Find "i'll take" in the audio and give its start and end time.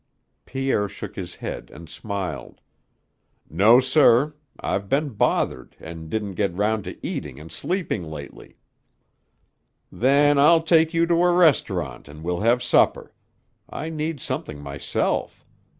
10.39-10.91